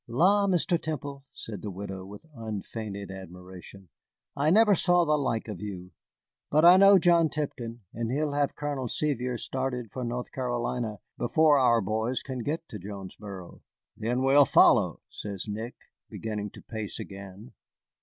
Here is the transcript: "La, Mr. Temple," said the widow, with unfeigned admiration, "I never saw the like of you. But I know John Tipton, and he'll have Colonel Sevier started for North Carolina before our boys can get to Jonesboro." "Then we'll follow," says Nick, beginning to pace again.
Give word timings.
"La, 0.07 0.47
Mr. 0.47 0.81
Temple," 0.81 1.23
said 1.31 1.61
the 1.61 1.69
widow, 1.69 2.03
with 2.03 2.25
unfeigned 2.33 3.11
admiration, 3.11 3.87
"I 4.35 4.49
never 4.49 4.73
saw 4.73 5.05
the 5.05 5.15
like 5.15 5.47
of 5.47 5.61
you. 5.61 5.91
But 6.49 6.65
I 6.65 6.75
know 6.77 6.97
John 6.97 7.29
Tipton, 7.29 7.81
and 7.93 8.09
he'll 8.09 8.31
have 8.33 8.55
Colonel 8.55 8.87
Sevier 8.87 9.37
started 9.37 9.91
for 9.91 10.03
North 10.03 10.31
Carolina 10.31 10.97
before 11.19 11.59
our 11.59 11.81
boys 11.81 12.23
can 12.23 12.39
get 12.39 12.67
to 12.69 12.79
Jonesboro." 12.79 13.61
"Then 13.95 14.23
we'll 14.23 14.45
follow," 14.45 15.01
says 15.07 15.45
Nick, 15.47 15.75
beginning 16.09 16.49
to 16.53 16.63
pace 16.63 16.99
again. 16.99 17.53